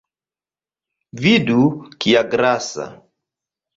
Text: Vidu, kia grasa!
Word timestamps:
Vidu, 1.25 1.59
kia 2.05 2.25
grasa! 2.33 2.89